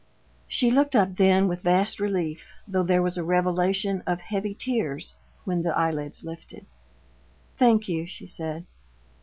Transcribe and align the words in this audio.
She 0.47 0.71
looked 0.71 0.95
up 0.95 1.17
then 1.17 1.47
with 1.47 1.61
vast 1.61 1.99
relief, 1.99 2.49
though 2.67 2.81
there 2.81 3.03
was 3.03 3.17
a 3.19 3.23
revelation 3.23 4.01
of 4.07 4.19
heavy 4.19 4.55
tears 4.55 5.13
when 5.45 5.61
the 5.61 5.77
eyelids 5.77 6.23
lifted. 6.25 6.65
"Thank 7.59 7.87
you," 7.87 8.07
she 8.07 8.25
said. 8.25 8.65